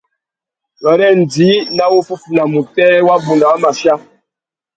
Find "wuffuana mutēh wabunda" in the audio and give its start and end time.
1.93-3.45